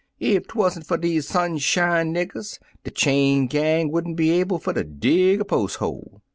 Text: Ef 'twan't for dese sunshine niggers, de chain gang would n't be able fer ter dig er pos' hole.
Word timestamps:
Ef 0.19 0.47
'twan't 0.47 0.83
for 0.87 0.97
dese 0.97 1.27
sunshine 1.27 2.11
niggers, 2.11 2.57
de 2.83 2.89
chain 2.89 3.45
gang 3.45 3.91
would 3.91 4.07
n't 4.07 4.17
be 4.17 4.31
able 4.31 4.57
fer 4.57 4.73
ter 4.73 4.81
dig 4.81 5.41
er 5.41 5.43
pos' 5.43 5.75
hole. 5.75 6.23